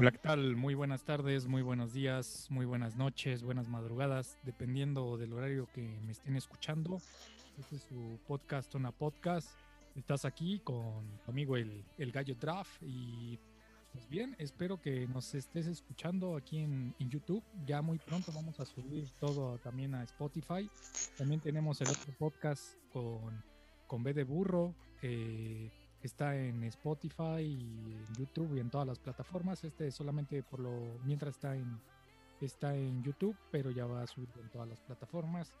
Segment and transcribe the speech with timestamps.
[0.00, 0.54] Hola, ¿qué tal?
[0.54, 5.82] Muy buenas tardes, muy buenos días, muy buenas noches, buenas madrugadas, dependiendo del horario que
[6.06, 7.02] me estén escuchando.
[7.58, 9.50] Este es su podcast, una podcast.
[9.96, 13.40] Estás aquí con tu amigo el, el Gallo Draft y
[13.90, 17.42] pues bien, espero que nos estés escuchando aquí en, en, YouTube.
[17.66, 20.70] Ya muy pronto vamos a subir todo también a Spotify.
[21.16, 23.42] También tenemos el otro podcast con,
[23.88, 24.76] con B de Burro.
[25.02, 29.64] Eh, está en Spotify y en YouTube y en todas las plataformas.
[29.64, 31.80] Este solamente por lo mientras está en
[32.40, 35.52] está en YouTube, pero ya va a subir en todas las plataformas.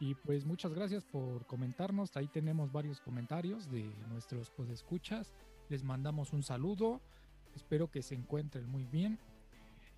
[0.00, 2.16] Y pues muchas gracias por comentarnos.
[2.16, 5.32] Ahí tenemos varios comentarios de nuestros escuchas
[5.68, 7.00] Les mandamos un saludo.
[7.54, 9.18] Espero que se encuentren muy bien.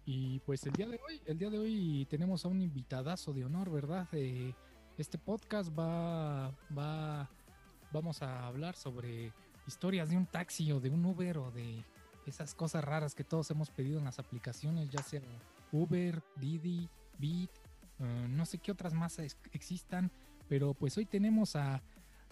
[0.05, 3.45] Y pues el día de hoy, el día de hoy tenemos a un invitadazo de
[3.45, 4.07] honor, ¿verdad?
[4.13, 4.55] Eh,
[4.99, 7.29] este podcast va, va,
[7.91, 9.33] vamos a hablar sobre
[9.67, 11.85] historias de un taxi o de un Uber o de
[12.27, 15.23] esas cosas raras que todos hemos pedido en las aplicaciones, ya sea
[15.73, 17.51] Uber, Didi, Beat,
[18.01, 19.19] uh, no sé qué otras más
[19.53, 20.11] existan,
[20.49, 21.83] pero pues hoy tenemos a,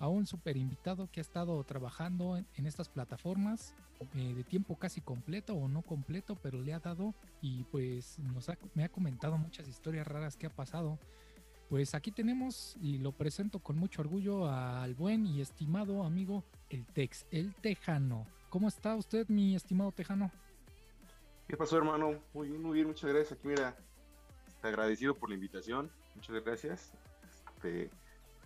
[0.01, 3.75] un super invitado que ha estado trabajando en, estas plataformas
[4.15, 8.51] eh, de tiempo casi completo o no completo, pero le ha dado y pues nos
[8.75, 10.99] me ha comentado muchas historias raras que ha pasado.
[11.75, 16.87] Pues aquí tenemos y lo presento con mucho orgullo al buen y estimado amigo el
[16.87, 18.29] Tex, el Tejano.
[18.49, 20.31] ¿Cómo está usted, mi estimado Tejano?
[21.49, 22.21] ¿Qué pasó, hermano?
[22.33, 23.33] Muy bien, muy bien, muchas gracias.
[23.33, 23.77] Aquí, mira,
[24.63, 25.91] agradecido por la invitación.
[26.15, 26.93] Muchas gracias.
[27.57, 27.91] Este,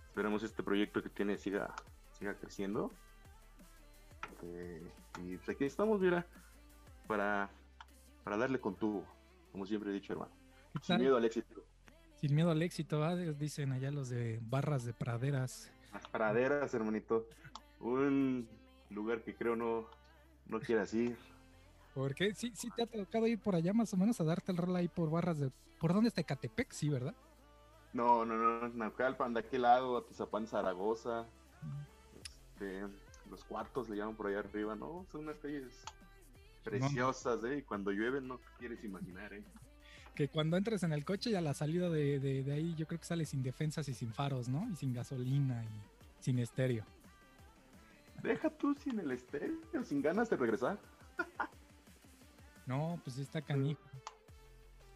[0.06, 1.74] esperamos este proyecto que tiene siga,
[2.18, 2.90] siga creciendo.
[4.32, 4.90] Este,
[5.22, 6.26] y pues aquí estamos, mira,
[7.06, 7.50] para,
[8.24, 9.04] para darle con tubo,
[9.52, 10.32] como siempre he dicho, hermano.
[10.80, 11.62] Sin miedo al éxito.
[12.20, 13.14] Sin miedo al éxito, ¿ah?
[13.14, 15.70] dicen allá los de barras de praderas.
[15.92, 17.26] Las praderas, hermanito.
[17.80, 18.48] Un
[18.90, 19.86] lugar que creo no,
[20.46, 21.16] no quieras ir.
[21.94, 24.58] Porque sí, sí te ha tocado ir por allá más o menos a darte el
[24.58, 25.50] rol ahí por barras de...
[25.78, 26.72] ¿Por dónde está Catepec?
[26.72, 27.14] Sí, ¿verdad?
[27.92, 31.26] No, no, no, Naucalpan, de aquel lado, Atizapán, Zaragoza.
[32.20, 32.82] Este,
[33.30, 35.06] los cuartos le llaman por allá arriba, ¿no?
[35.12, 35.84] Son unas calles
[36.64, 37.58] preciosas, ¿eh?
[37.58, 39.44] Y cuando llueve no quieres imaginar, ¿eh?
[40.18, 42.88] Que cuando entres en el coche y a la salida de, de, de, ahí yo
[42.88, 44.68] creo que sale sin defensas y sin faros, ¿no?
[44.68, 45.68] Y sin gasolina y
[46.20, 46.84] sin estéreo.
[48.20, 50.76] Deja tú sin el estéreo, sin ganas de regresar.
[52.66, 53.80] no, pues está canijo.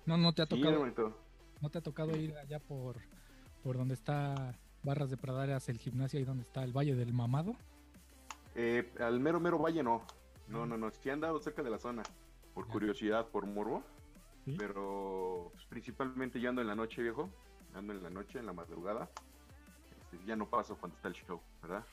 [0.06, 0.84] No, no te ha tocado.
[0.86, 0.92] Sí,
[1.60, 2.96] no te ha tocado ir allá por,
[3.62, 7.54] por donde está Barras de Praderas, el gimnasio y donde está el Valle del Mamado.
[8.56, 10.02] Eh, al mero mero valle no.
[10.48, 10.90] No, no, no.
[10.90, 12.02] Sí he andado cerca de la zona.
[12.54, 13.84] Por curiosidad, por morbo.
[14.44, 17.28] Pero pues, principalmente yo ando en la noche, viejo.
[17.74, 19.08] Ando en la noche, en la madrugada.
[19.90, 21.84] Este, ya no paso cuando está el show, ¿verdad?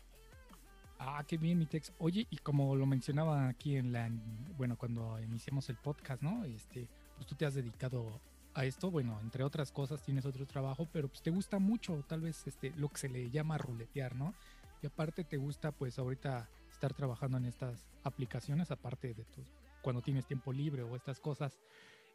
[1.00, 1.94] Ah, qué bien, mi text.
[2.00, 4.10] Oye, y como lo mencionaba aquí en la,
[4.58, 6.44] bueno, cuando iniciamos el podcast, ¿no?
[6.44, 8.20] Este, pues tú te has dedicado
[8.54, 12.22] a esto, bueno, entre otras cosas tienes otro trabajo, pero pues te gusta mucho, tal
[12.22, 14.34] vez, este, lo que se le llama ruletear, ¿no?
[14.82, 19.44] Y aparte te gusta, pues ahorita estar trabajando en estas aplicaciones, aparte de tu,
[19.82, 21.58] cuando tienes tiempo libre o estas cosas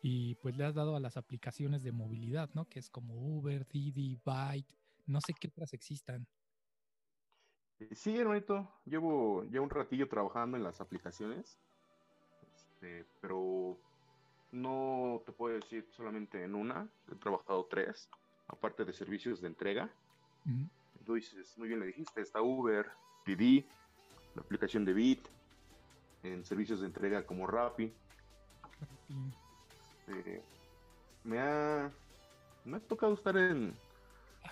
[0.06, 2.68] y pues le has dado a las aplicaciones de movilidad, ¿no?
[2.68, 4.70] Que es como Uber, Didi, Byte,
[5.06, 6.26] no sé qué otras existan.
[7.92, 11.58] Sí, hermanito, llevo ya un ratillo trabajando en las aplicaciones,
[12.52, 13.78] este, pero
[14.52, 18.10] no te puedo decir solamente en una, he trabajado tres,
[18.48, 19.90] aparte de servicios de entrega.
[20.98, 22.90] Entonces, muy bien le dijiste, está Uber,
[23.24, 23.66] Didi,
[24.34, 25.28] la aplicación de Bit,
[26.24, 27.90] en servicios de entrega como Rappi.
[28.80, 29.43] Rappi.
[30.06, 30.42] Este,
[31.24, 31.90] me ha
[32.64, 33.74] me ha tocado estar en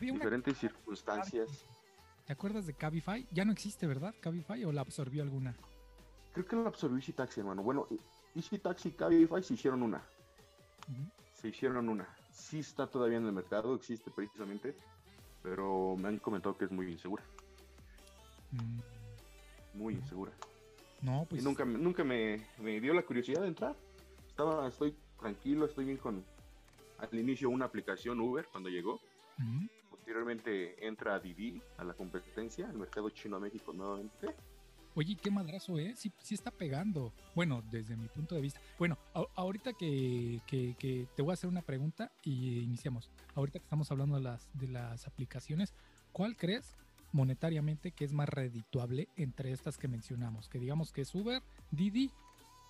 [0.00, 1.64] diferentes circunstancias.
[2.26, 3.26] ¿Te acuerdas de Cabify?
[3.32, 4.14] Ya no existe, ¿verdad?
[4.20, 5.54] Cabify o la absorbió alguna?
[6.32, 7.62] Creo que la absorbió Easy Taxi, hermano.
[7.62, 7.86] Bueno,
[8.34, 10.02] Easy Taxi y Cabify se hicieron una.
[11.34, 12.06] Se hicieron una.
[12.32, 14.74] Sí está todavía en el mercado, existe precisamente,
[15.42, 17.22] pero me han comentado que es muy insegura.
[18.52, 19.78] Mm.
[19.78, 20.32] Muy insegura.
[21.00, 21.42] No, pues.
[21.42, 23.74] Y nunca, nunca me, me dio la curiosidad de entrar.
[24.28, 26.24] Estaba, estoy tranquilo, estoy bien con
[26.98, 29.00] al inicio una aplicación Uber cuando llegó.
[29.90, 34.34] Posteriormente entra Didi a la competencia, al mercado chino a México nuevamente.
[34.94, 35.94] Oye, qué madrazo, ¿eh?
[35.96, 37.12] Sí, sí está pegando.
[37.34, 38.60] Bueno, desde mi punto de vista.
[38.78, 38.98] Bueno,
[39.34, 43.10] ahorita que, que, te voy a hacer una pregunta y iniciamos.
[43.34, 45.72] Ahorita que estamos hablando de las, de las aplicaciones,
[46.12, 46.76] ¿cuál crees
[47.10, 50.48] monetariamente que es más redituable entre estas que mencionamos?
[50.48, 52.12] Que digamos que es Uber, Didi,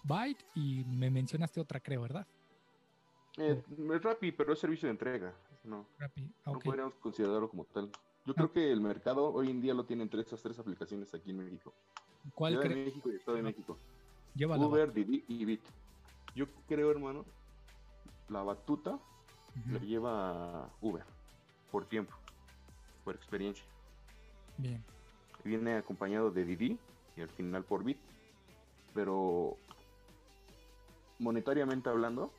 [0.04, 2.26] Byte y me mencionaste otra, creo, ¿verdad?
[3.38, 3.62] Eh,
[3.94, 5.32] es Rappi, pero es servicio de entrega.
[5.64, 6.28] No, Rappi.
[6.44, 7.90] no podríamos considerarlo como tal.
[8.24, 11.30] Yo creo que el mercado hoy en día lo tienen entre esas tres aplicaciones aquí
[11.30, 11.72] en México.
[12.34, 13.78] ¿Cuál Ciudad de México y Estado de México.
[14.38, 15.60] Uber, Didi y Bit.
[16.34, 17.24] Yo creo, hermano,
[18.28, 18.98] la batuta
[19.70, 21.04] la lleva Uber
[21.70, 22.14] por tiempo,
[23.04, 23.64] por experiencia.
[24.56, 24.82] Bien.
[25.44, 26.78] Viene acompañado de Didi
[27.16, 27.98] y al final por Bit.
[28.94, 29.56] Pero
[31.18, 32.32] monetariamente hablando,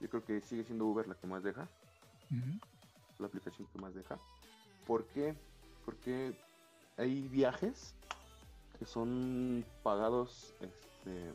[0.00, 1.68] yo creo que sigue siendo Uber la que más deja,
[3.18, 4.18] la aplicación que más deja.
[4.86, 5.34] ¿Por qué?
[5.84, 6.36] Porque
[6.96, 7.94] hay viajes
[8.78, 11.32] que son pagados, este,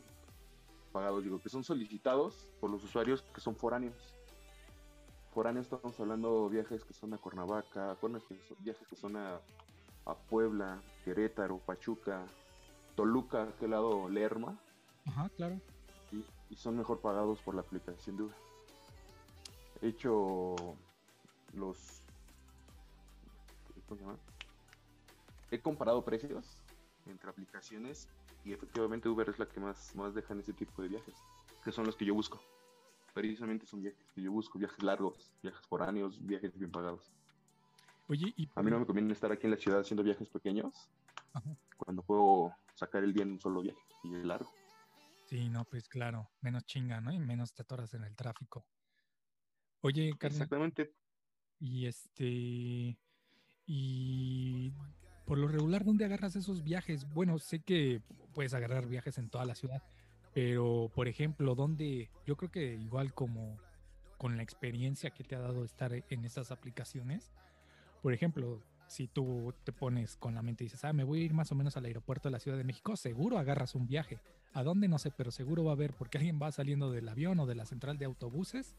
[0.92, 4.14] pagados, digo, que son solicitados por los usuarios que son foráneos.
[5.34, 7.96] Foráneos estamos hablando de viajes que son a Cuernavaca,
[8.60, 9.40] viajes que son a,
[10.04, 12.22] a Puebla, Querétaro, Pachuca,
[12.94, 14.58] Toluca, aquel lado Lerma,
[15.06, 15.58] Ajá, claro.
[16.12, 18.36] y, y son mejor pagados por la aplicación de Uber.
[19.82, 20.54] He hecho
[21.54, 22.02] los...
[23.86, 24.18] ¿cómo se llama?
[25.50, 26.62] He comparado precios
[27.06, 28.08] entre aplicaciones
[28.44, 31.16] y efectivamente Uber es la que más, más deja en ese tipo de viajes,
[31.64, 32.40] que son los que yo busco.
[33.12, 37.12] Precisamente son viajes que yo busco, viajes largos, viajes foráneos, viajes bien pagados.
[38.08, 40.88] Oye, y A mí no me conviene estar aquí en la ciudad haciendo viajes pequeños
[41.32, 41.56] Ajá.
[41.76, 44.52] cuando puedo sacar el día en un solo viaje y es largo.
[45.26, 47.12] Sí, no, pues claro, menos chinga, ¿no?
[47.12, 48.64] Y menos te atoras en el tráfico.
[49.82, 50.94] Oye, carnal, Exactamente.
[51.58, 52.96] y este,
[53.66, 54.72] y
[55.26, 57.06] por lo regular, ¿dónde agarras esos viajes?
[57.12, 58.00] Bueno, sé que
[58.32, 59.82] puedes agarrar viajes en toda la ciudad,
[60.32, 62.10] pero por ejemplo, ¿dónde?
[62.26, 63.58] Yo creo que igual como
[64.18, 67.32] con la experiencia que te ha dado estar en estas aplicaciones,
[68.02, 71.24] por ejemplo, si tú te pones con la mente y dices, ah, me voy a
[71.24, 74.20] ir más o menos al aeropuerto de la Ciudad de México, seguro agarras un viaje.
[74.52, 74.86] ¿A dónde?
[74.86, 77.54] No sé, pero seguro va a haber, porque alguien va saliendo del avión o de
[77.54, 78.76] la central de autobuses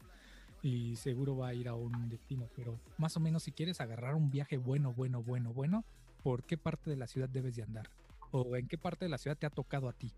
[0.64, 2.48] y seguro va a ir a un destino.
[2.56, 5.84] Pero más o menos si quieres agarrar un viaje bueno, bueno, bueno, bueno,
[6.22, 7.90] ¿por qué parte de la ciudad debes de andar?
[8.30, 10.10] ¿O en qué parte de la ciudad te ha tocado a ti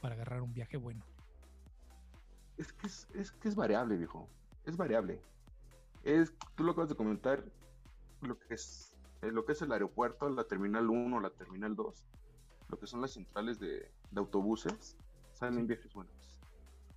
[0.00, 1.04] para agarrar un viaje bueno?
[2.56, 4.28] Es que es, es que es variable, viejo.
[4.64, 5.20] Es variable.
[6.04, 7.44] Es, tú lo acabas de comentar,
[8.22, 12.04] lo que es, eh, lo que es el aeropuerto, la terminal 1, la terminal 2,
[12.68, 14.96] lo que son las centrales de, de autobuses,
[15.34, 16.38] salen viajes buenos.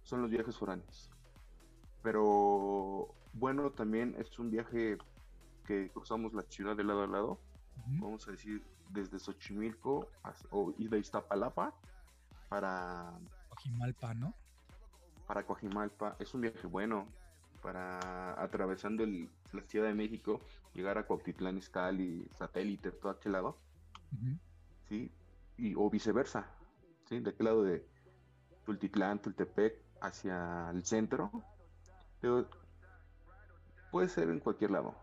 [0.04, 1.10] Son los viajes foráneos.
[2.06, 5.00] Pero bueno, también es un viaje
[5.66, 7.40] que cruzamos la ciudad de lado a lado,
[8.00, 11.74] vamos a decir, desde Xochimilco hasta- o y de Iztapalapa
[12.48, 13.12] para
[13.50, 14.36] Ojimalpa, ¿no?
[15.26, 17.08] para Coajimalpa es un viaje bueno
[17.64, 20.40] para atravesando el- la Ciudad de México,
[20.76, 23.58] llegar a Cuautitlán Izcalli, satélite, todo aquel lado.
[24.88, 25.12] ¿sí?
[25.58, 26.46] Y, o viceversa,
[27.10, 27.20] ¿sí?
[27.20, 27.84] De aquel lado de
[28.64, 31.32] Tultitlán, Tultepec, hacia el centro.
[32.26, 32.50] Pero
[33.92, 34.96] puede ser en cualquier lado,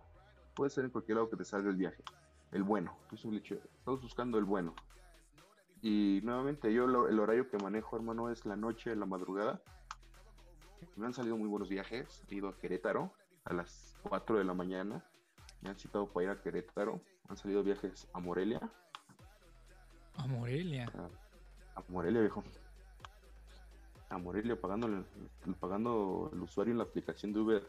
[0.56, 2.02] puede ser en cualquier lado que te salga el viaje,
[2.50, 4.74] el bueno, estamos buscando el bueno.
[5.82, 9.62] Y nuevamente yo lo- el horario que manejo, hermano, es la noche, la madrugada.
[10.96, 12.24] Me han salido muy buenos viajes.
[12.28, 13.12] He ido a Querétaro
[13.44, 15.04] a las 4 de la mañana.
[15.60, 17.00] Me han citado para ir a Querétaro.
[17.28, 18.60] Han salido viajes a Morelia.
[20.16, 20.90] A Morelia.
[21.76, 22.42] A, a Morelia, viejo.
[24.12, 27.66] A Morelia pagando el, pagando el usuario en la aplicación de Uber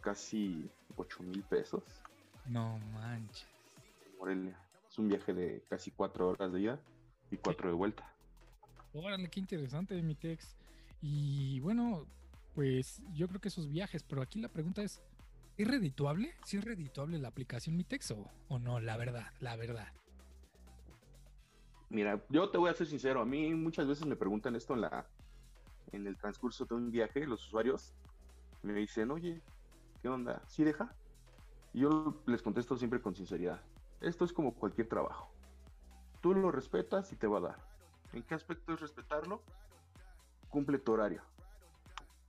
[0.00, 0.66] casi
[0.96, 1.82] 8 mil pesos.
[2.46, 3.46] No manches.
[4.18, 4.58] Morelia.
[4.90, 6.80] Es un viaje de casi 4 horas de ida
[7.30, 8.10] y 4 de vuelta.
[8.94, 10.56] Órale, qué interesante, mi Tex.
[11.02, 12.06] Y bueno,
[12.54, 15.02] pues yo creo que esos viajes, pero aquí la pregunta es,
[15.58, 16.32] ¿es redituable?
[16.46, 18.80] ¿Sí es redituable la aplicación Mi Tex o, o no?
[18.80, 19.88] La verdad, la verdad.
[21.90, 24.80] Mira, yo te voy a ser sincero, a mí muchas veces me preguntan esto en
[24.80, 25.06] la
[25.94, 27.94] en el transcurso de un viaje, los usuarios
[28.62, 29.42] me dicen, oye,
[30.02, 30.42] ¿qué onda?
[30.46, 30.94] ¿Sí deja?
[31.72, 33.60] Y yo les contesto siempre con sinceridad.
[34.00, 35.30] Esto es como cualquier trabajo.
[36.20, 37.58] Tú lo respetas y te va a dar.
[38.12, 39.42] ¿En qué aspecto es respetarlo?
[40.48, 41.22] Cumple tu horario.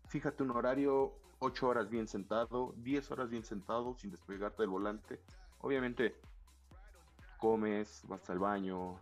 [0.08, 5.22] Fíjate un horario, 8 horas bien sentado, 10 horas bien sentado, sin despegarte del volante.
[5.60, 6.16] Obviamente,
[7.38, 9.00] comes, vas al baño,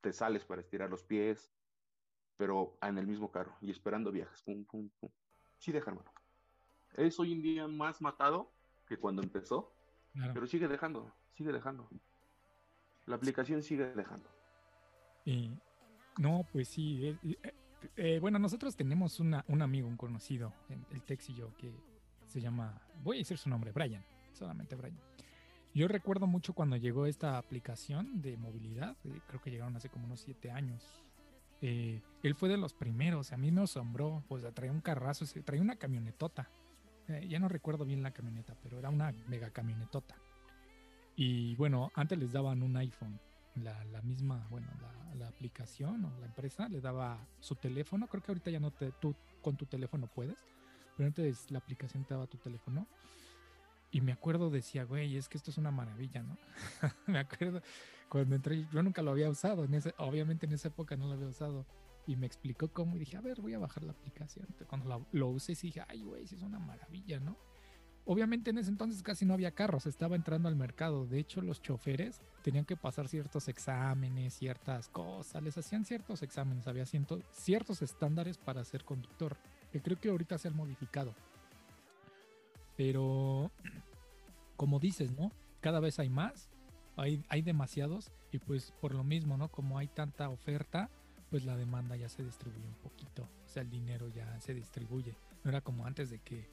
[0.00, 1.52] te sales para estirar los pies,
[2.36, 4.42] pero en el mismo carro y esperando viajes.
[4.42, 5.10] Pum, pum, pum.
[5.58, 6.10] Sí deja, hermano.
[6.96, 8.50] Es hoy en día más matado
[8.86, 9.72] que cuando empezó,
[10.12, 10.32] Claro.
[10.34, 11.88] pero sigue dejando, sigue dejando.
[13.06, 14.30] La aplicación sigue dejando.
[15.24, 15.50] Y
[16.18, 17.06] no, pues sí.
[17.08, 17.54] eh, eh,
[17.96, 21.72] eh, bueno, nosotros tenemos una, un amigo, un conocido, el, el Tex y yo, que
[22.26, 24.98] se llama, voy a decir su nombre, Brian, solamente Brian.
[25.74, 30.04] Yo recuerdo mucho cuando llegó esta aplicación de movilidad, eh, creo que llegaron hace como
[30.06, 31.03] unos siete años.
[31.66, 35.62] Eh, él fue de los primeros, a mí me asombró, pues traía un carrazo, traía
[35.62, 36.50] una camionetota.
[37.08, 40.14] Eh, ya no recuerdo bien la camioneta, pero era una mega camionetota.
[41.16, 43.18] Y bueno, antes les daban un iPhone
[43.54, 48.08] la, misma, bueno, la, la, aplicación o la empresa le daba su teléfono.
[48.08, 50.44] Creo que ahorita ya no te, tú con tu teléfono puedes,
[50.98, 52.86] pero antes la aplicación te daba tu teléfono.
[53.90, 56.36] Y me acuerdo, decía, güey, es que esto es una maravilla, ¿no?
[57.06, 57.62] me acuerdo
[58.08, 59.66] cuando entré, yo nunca lo había usado,
[59.98, 61.66] obviamente en esa época no lo había usado.
[62.06, 64.46] Y me explicó cómo y dije, a ver, voy a bajar la aplicación.
[64.68, 67.38] Cuando lo, lo usé, sí dije, ay, güey, sí es una maravilla, ¿no?
[68.06, 71.06] Obviamente en ese entonces casi no había carros, estaba entrando al mercado.
[71.06, 76.66] De hecho, los choferes tenían que pasar ciertos exámenes, ciertas cosas, les hacían ciertos exámenes,
[76.66, 79.38] había ciento, ciertos estándares para ser conductor,
[79.72, 81.14] que creo que ahorita se han modificado.
[82.76, 83.50] Pero,
[84.56, 85.32] como dices, ¿no?
[85.62, 86.50] Cada vez hay más,
[86.96, 89.48] hay, hay demasiados, y pues por lo mismo, ¿no?
[89.48, 90.90] Como hay tanta oferta,
[91.30, 95.16] pues la demanda ya se distribuye un poquito, o sea, el dinero ya se distribuye.
[95.42, 96.48] No era como antes de que,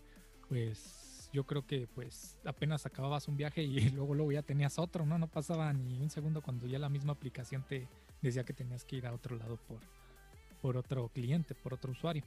[0.48, 5.06] pues yo creo que pues apenas acababas un viaje y luego luego ya tenías otro,
[5.06, 5.18] ¿no?
[5.18, 7.88] No pasaba ni un segundo cuando ya la misma aplicación te
[8.22, 9.80] decía que tenías que ir a otro lado por,
[10.62, 12.24] por otro cliente, por otro usuario.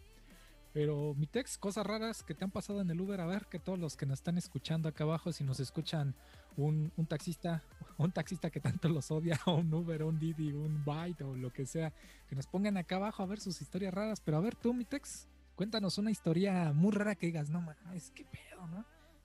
[0.74, 3.58] Pero mi text, cosas raras que te han pasado en el Uber, a ver que
[3.58, 6.14] todos los que nos están escuchando acá abajo, si nos escuchan
[6.56, 7.62] un, un taxista,
[7.96, 11.50] un taxista que tanto los odia, o un Uber, un Didi, un Byte o lo
[11.50, 11.94] que sea,
[12.28, 14.20] que nos pongan acá abajo a ver sus historias raras.
[14.20, 18.10] Pero a ver tú, mi text, cuéntanos una historia muy rara que digas, no mames,
[18.10, 18.84] qué pedo, ¿no?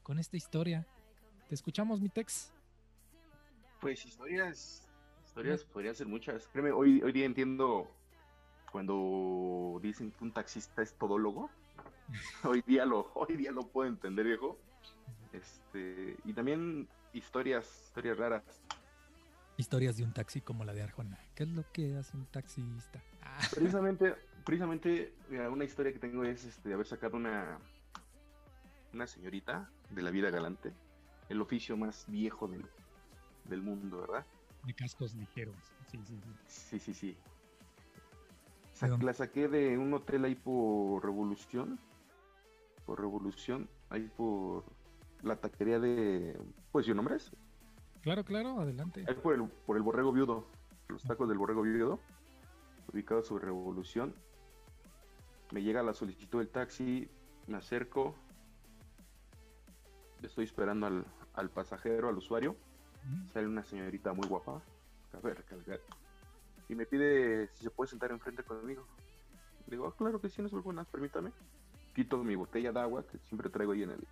[0.10, 0.88] con esta historia.
[1.48, 2.52] ¿Te escuchamos, mi Tex?
[3.80, 4.90] Pues historias,
[5.24, 6.48] historias podría ser muchas.
[6.48, 7.88] Créeme, hoy, hoy día entiendo
[8.72, 11.50] cuando dicen que un taxista es todólogo.
[12.44, 14.58] hoy día lo, hoy día lo puedo entender, viejo.
[15.34, 18.44] Este, y también historias, historias raras.
[19.58, 21.20] Historias de un taxi como la de Arjona.
[21.36, 23.04] ¿Qué es lo que hace un taxista?
[23.22, 23.40] Ah.
[23.54, 25.14] Precisamente, precisamente,
[25.52, 27.60] una historia que tengo es este, de haber sacado una,
[28.94, 30.72] una señorita de la vida galante,
[31.28, 32.66] el oficio más viejo del,
[33.46, 34.26] del mundo, ¿verdad?
[34.66, 35.56] De cascos ligeros,
[35.92, 36.80] sí, sí, sí.
[36.80, 37.18] Sí, sí,
[38.88, 41.80] la saqué de un hotel ahí por Revolución,
[42.86, 44.64] por Revolución, ahí por
[45.22, 46.40] la taquería de,
[46.72, 47.32] pues, ¿yo nombres?
[48.02, 49.04] Claro, claro, adelante.
[49.08, 50.48] Ahí por el, por el Borrego Viudo,
[50.88, 52.00] los tacos del Borrego Viudo,
[52.92, 54.14] ubicado sobre Revolución.
[55.52, 57.10] Me llega la solicitud del taxi,
[57.48, 58.16] me acerco,
[60.22, 62.56] estoy esperando al, al pasajero, al usuario.
[63.34, 64.62] Sale una señorita muy guapa.
[65.14, 65.44] A ver,
[66.70, 68.88] Y me pide si se puede sentar enfrente conmigo.
[69.68, 71.32] Le digo, ah, claro que sí, no es buenas, permítame.
[71.94, 74.08] Quito mi botella de agua que siempre traigo ahí en el,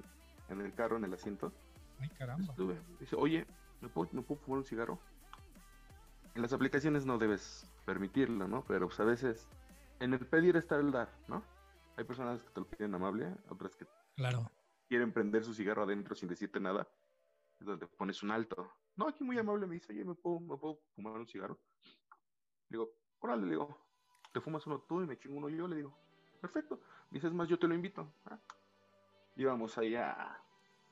[0.50, 1.54] en el carro, en el asiento.
[2.00, 2.54] Ay, caramba.
[3.00, 3.46] Dice, oye,
[3.82, 5.00] ¿me puedo, ¿me puedo fumar un cigarro?
[6.36, 8.64] En las aplicaciones no debes permitirlo, ¿no?
[8.68, 9.48] Pero pues a veces
[10.00, 11.44] en el pedir está el dar, ¿no?
[11.96, 14.52] Hay personas que te lo piden amable, otras que claro
[14.88, 16.88] quieren prender su cigarro adentro sin decirte nada,
[17.60, 18.72] es donde pones un alto.
[18.96, 21.60] No, aquí muy amable me dice, oye, ¿me puedo, ¿me puedo fumar un cigarro?
[22.70, 23.78] Le digo, órale, le digo,
[24.34, 25.68] ¿te fumas uno tú y me chingo uno yo?
[25.68, 25.98] Le digo,
[26.42, 26.80] perfecto.
[27.12, 28.12] dices más, yo te lo invito.
[28.26, 28.40] Ah.
[29.36, 30.42] Íbamos ahí a,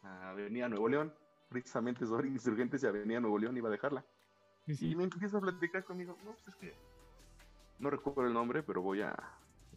[0.03, 1.13] Avenida Nuevo León,
[1.49, 4.05] precisamente sobre Insurgentes y Avenida Nuevo León iba a dejarla.
[4.67, 6.73] Y me empieza a platicar conmigo, no, pues es que
[7.79, 9.15] no recuerdo el nombre, pero voy a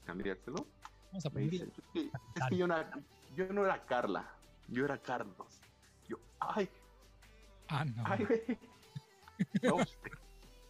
[0.05, 0.67] cambiárselo.
[1.13, 1.51] Vamos a es,
[1.93, 2.77] que, es que yo, no,
[3.35, 4.31] yo no era Carla,
[4.69, 5.61] yo era Carlos.
[6.09, 6.69] Yo, ay.
[7.69, 8.03] Ah, no.
[8.07, 8.27] Ay,
[9.63, 9.99] no pues,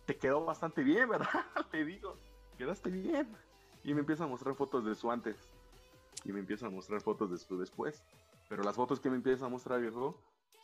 [0.08, 1.28] te, quedó bastante bien, ¿verdad?
[1.70, 2.16] Te digo,
[2.56, 3.28] quedaste bien.
[3.84, 5.36] Y me empieza a mostrar fotos de su antes.
[6.24, 8.02] Y me empieza a mostrar fotos de su después.
[8.48, 10.18] Pero las fotos que me empieza a mostrar, viejo,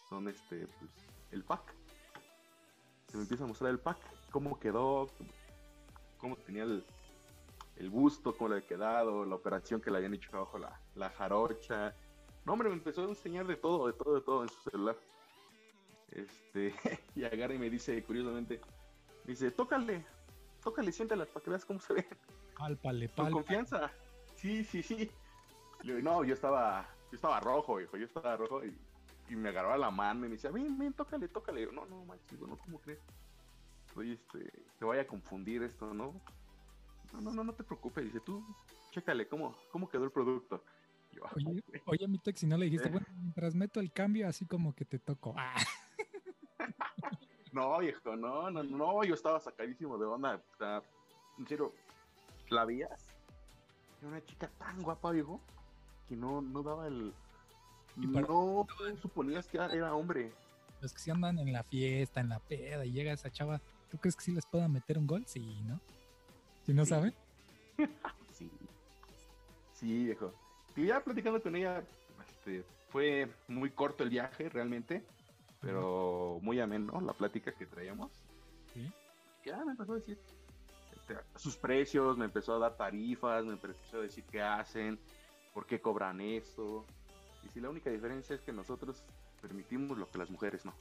[0.08, 0.90] son este, pues,
[1.30, 1.74] el pack.
[3.08, 3.98] Se me empieza a mostrar el pack,
[4.30, 5.10] cómo quedó,
[6.18, 6.84] cómo tenía el,
[7.76, 11.10] el busto, cómo le había quedado, la operación que le habían hecho abajo la, la
[11.10, 11.94] jarocha.
[12.46, 14.96] No, hombre, me empezó a enseñar de todo, de todo, de todo en su celular.
[16.10, 16.74] Este,
[17.14, 18.83] y agarra y me dice, curiosamente, me
[19.24, 20.04] dice, tócale,
[20.62, 22.06] tócale, siéntala para que veas cómo se ve.
[22.56, 23.90] Pálpale, Con confianza.
[24.36, 25.10] Sí, sí, sí.
[25.82, 28.76] no, yo estaba, yo estaba rojo, hijo, yo estaba rojo y,
[29.28, 31.66] y me agarraba la mano y me decía, ven, ven, tócale, tócale.
[31.72, 33.00] no, no, manches, no, ¿cómo crees?
[33.96, 36.20] Oye, este, te vaya a confundir esto, ¿no?
[37.12, 38.44] No, no, no, no te preocupes, dice tú,
[38.90, 40.64] chécale cómo, cómo quedó el producto.
[41.22, 44.46] Ah, oye, oye, mi tex, si no le dijiste, bueno, mientras meto el cambio, así
[44.46, 45.34] como que te toco.
[45.36, 45.54] Ah.
[47.54, 50.42] No, viejo, no, no, no, yo estaba sacadísimo de onda.
[50.54, 50.82] O sea,
[51.38, 51.72] en serio,
[52.50, 53.06] ¿la veías?
[54.00, 55.40] Era una chica tan guapa, viejo,
[56.08, 57.14] que no, no daba el.
[57.96, 58.66] ¿Y no
[59.00, 60.32] suponías que era hombre.
[60.80, 63.98] Los que sí andan en la fiesta, en la peda, y llega esa chava, ¿tú
[63.98, 65.24] crees que sí les pueda meter un gol?
[65.26, 65.80] Sí, ¿no?
[66.66, 67.14] Si no saben.
[68.32, 68.50] sí.
[69.74, 70.34] Sí, viejo.
[70.74, 71.84] Y ya platicando con ella,
[72.26, 75.04] este, fue muy corto el viaje realmente,
[75.64, 78.12] pero muy ameno la plática que traíamos.
[78.72, 78.92] ¿Sí?
[79.44, 80.18] Ya me empezó a decir
[80.94, 84.98] este, sus precios, me empezó a dar tarifas, me empezó a decir qué hacen,
[85.52, 86.84] por qué cobran esto.
[87.44, 89.02] Y si la única diferencia es que nosotros
[89.40, 90.74] permitimos lo que las mujeres no.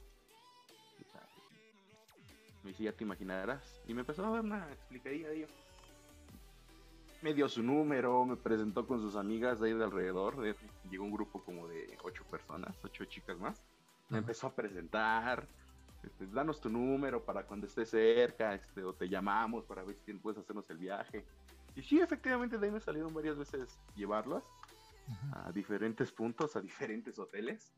[2.62, 3.82] Me dice, ya te imaginarás.
[3.86, 5.46] Y me empezó a dar una explicadilla de ello.
[7.20, 10.36] Me dio su número, me presentó con sus amigas de ahí de alrededor.
[10.90, 13.62] llegó un grupo como de ocho personas, ocho chicas más.
[14.14, 15.48] Me empezó a presentar.
[16.04, 20.12] Este, danos tu número para cuando estés cerca, este, o te llamamos para ver si
[20.14, 21.24] puedes hacernos el viaje.
[21.74, 24.44] Y sí, efectivamente, de ahí me salieron varias veces llevarlas
[25.32, 27.72] a diferentes puntos, a diferentes hoteles,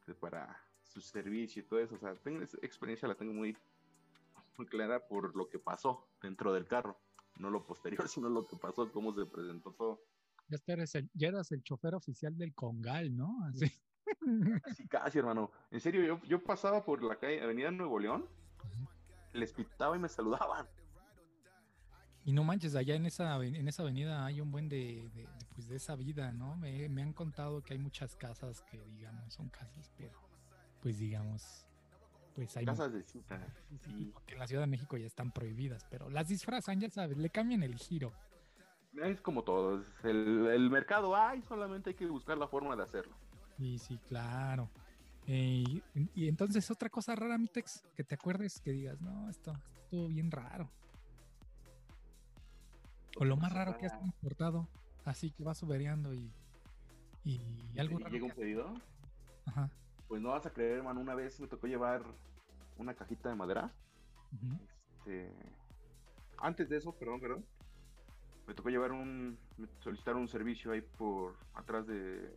[0.00, 1.94] este, para su servicio y todo eso.
[1.94, 3.56] O sea, tengo esa experiencia, la tengo muy,
[4.58, 7.00] muy clara por lo que pasó dentro del carro.
[7.38, 10.02] No lo posterior, sino lo que pasó, cómo se presentó todo.
[10.48, 13.38] Ya eras el, ya eras el chofer oficial del Congal, ¿no?
[13.44, 13.72] Así.
[14.64, 15.50] Casi, casi, hermano.
[15.70, 18.26] En serio, yo, yo pasaba por la calle Avenida Nuevo León,
[19.32, 20.66] les pitaba y me saludaban.
[22.24, 25.68] Y no manches, allá en esa, en esa avenida hay un buen de, de, pues
[25.68, 26.54] de esa vida, ¿no?
[26.56, 30.12] Me, me, han contado que hay muchas casas que, digamos, son casas, pero
[30.82, 31.66] pues digamos,
[32.34, 32.66] pues hay...
[32.66, 33.40] Casas de cita.
[33.80, 34.12] Sí.
[34.26, 37.30] Que en la Ciudad de México ya están prohibidas, pero las disfrazan, ya sabes, le
[37.30, 38.12] cambian el giro.
[39.02, 43.14] Es como todo, el, el mercado hay, solamente hay que buscar la forma de hacerlo.
[43.60, 44.70] Sí, sí, claro.
[45.26, 49.52] Eh, y, y, entonces otra cosa rara, Mitex, que te acuerdes, que digas, no, esto
[49.82, 50.70] estuvo bien raro.
[53.18, 54.66] O lo más raro que has importado,
[55.04, 56.32] así que vas overiando y,
[57.22, 58.14] y algo ¿Y raro.
[58.14, 58.74] ¿Llega un pedido?
[59.44, 59.70] Ajá.
[60.08, 62.02] Pues no vas a creer, hermano, una vez me tocó llevar
[62.78, 63.70] una cajita de madera.
[64.32, 64.58] Uh -huh.
[64.96, 65.34] este,
[66.38, 67.44] antes de eso, perdón, perdón,
[68.46, 72.32] me tocó llevar un, me solicitaron un servicio ahí por atrás de,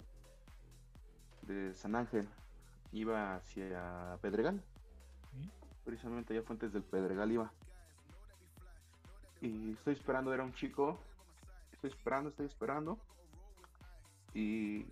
[1.47, 2.27] de San Ángel.
[2.91, 4.61] Iba hacia Pedregal.
[5.31, 5.49] ¿Sí?
[5.85, 7.51] Precisamente allá Fuentes del Pedregal iba.
[9.41, 10.97] Y estoy esperando, era un chico.
[11.73, 12.97] Estoy esperando, estoy esperando.
[14.33, 14.85] Y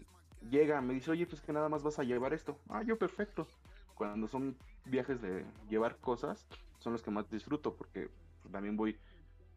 [0.50, 2.58] llega, me dice, oye, pues que nada más vas a llevar esto.
[2.70, 3.48] Ah, yo perfecto.
[3.96, 6.46] Cuando son viajes de llevar cosas,
[6.80, 8.10] son los que más disfruto porque
[8.52, 8.98] también voy,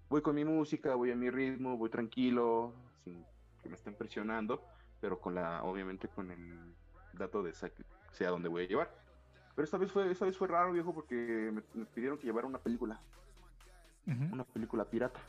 [0.09, 3.25] voy con mi música, voy a mi ritmo, voy tranquilo, sin
[3.63, 4.63] que me estén presionando,
[5.01, 6.75] pero con la, obviamente con el
[7.17, 8.91] dato de sea donde voy a llevar.
[9.55, 11.15] Pero esta vez fue, esta vez fue raro, viejo, porque
[11.53, 13.01] me, me pidieron que llevara una película.
[14.07, 14.33] Uh -huh.
[14.33, 15.21] Una película pirata.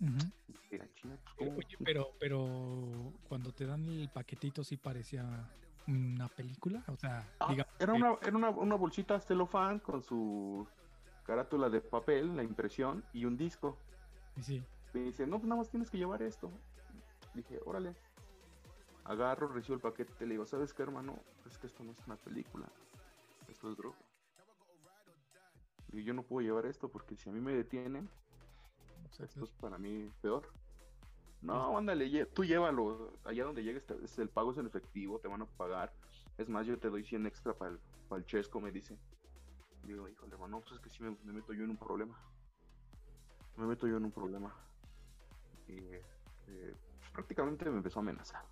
[0.00, 0.32] Uh -huh.
[0.70, 5.50] Era china, pues, Oye, pero, pero cuando te dan el paquetito sí parecía
[5.88, 10.68] una película, o sea, ah, digamos, era una, era una, una bolsita celofán con su
[11.24, 13.76] carátula de papel, la impresión y un disco.
[14.40, 14.62] Sí.
[14.92, 16.50] Me dice, no, pues nada más tienes que llevar esto.
[17.34, 17.94] Dije, órale.
[19.04, 21.18] Agarro, recibo el paquete, le digo, ¿sabes qué, hermano?
[21.46, 22.66] Es que esto no es una película,
[23.48, 23.98] esto es droga.
[25.92, 28.08] Y yo no puedo llevar esto porque si a mí me detienen,
[29.18, 30.48] esto es para mí peor.
[31.42, 33.12] No, ándale, tú llévalo.
[33.24, 33.84] Allá donde llegues,
[34.18, 35.92] el pago es en efectivo, te van a pagar.
[36.38, 38.98] Es más, yo te doy 100 extra para el, para el chesco, me dice.
[39.84, 42.18] Digo, híjole, hermano, pues es que si me, me, meto yo en un problema.
[43.56, 44.54] Me meto yo en un problema.
[45.66, 48.44] Y eh, pues prácticamente me empezó a amenazar.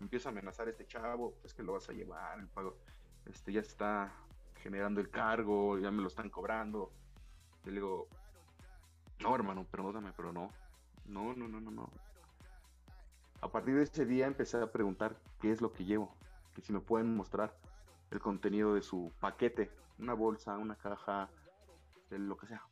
[0.00, 2.78] Empieza a amenazar este chavo, es que lo vas a llevar, el pago.
[3.26, 4.12] Este ya está
[4.56, 6.92] generando el cargo, ya me lo están cobrando.
[7.64, 8.08] Y le digo,
[9.20, 10.50] no, hermano, perdóname, pero no.
[11.06, 11.90] No, no, no, no, no.
[13.42, 16.14] A partir de ese día empecé a preguntar qué es lo que llevo,
[16.54, 17.56] que si me pueden mostrar
[18.10, 21.30] el contenido de su paquete, una bolsa, una caja,
[22.10, 22.62] de lo que sea.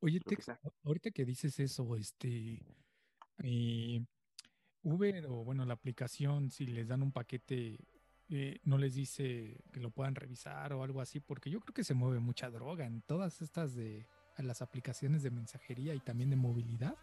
[0.00, 0.58] Oye, que sea.
[0.84, 2.64] ahorita que dices eso, este,
[3.42, 4.04] eh,
[4.88, 7.78] Uber o bueno, la aplicación, si les dan un paquete,
[8.30, 11.84] eh, no les dice que lo puedan revisar o algo así, porque yo creo que
[11.84, 14.06] se mueve mucha droga en todas estas de
[14.38, 16.96] las aplicaciones de mensajería y también de movilidad.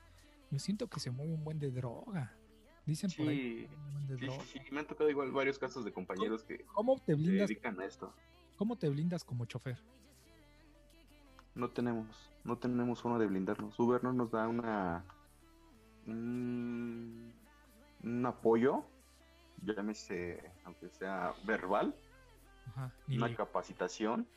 [0.50, 2.36] Yo siento que se mueve un buen de droga.
[2.86, 3.70] Dicen sí, por ahí.
[4.20, 7.14] Sí, sí, sí, me han tocado igual varios casos de compañeros ¿Cómo, que ¿cómo te
[7.14, 8.14] blindas, se dedican a esto.
[8.56, 9.78] ¿Cómo te blindas como chofer?
[11.56, 13.80] No tenemos, no tenemos forma de blindarnos.
[13.80, 15.04] Uber no nos da una
[16.06, 17.34] un,
[18.06, 18.86] un apoyo,
[19.64, 21.96] llámese, aunque sea verbal,
[22.68, 23.36] Ajá, una le...
[23.36, 24.28] capacitación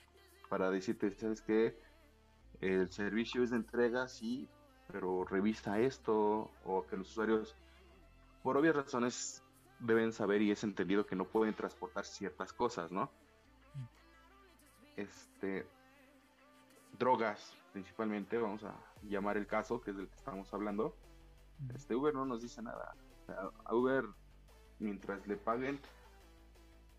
[0.48, 1.78] para decirte, ¿sabes qué?
[2.60, 4.48] El servicio es de entrega, sí,
[4.90, 7.54] pero revisa esto, o que los usuarios,
[8.42, 9.44] por obvias razones,
[9.80, 13.10] deben saber y es entendido que no pueden transportar ciertas cosas, ¿no?
[14.96, 15.66] Este,
[16.98, 20.96] drogas, principalmente, vamos a llamar el caso, que es del que estamos hablando.
[21.74, 22.94] Este Uber no nos dice nada.
[23.28, 24.04] A Uber,
[24.78, 25.80] mientras le paguen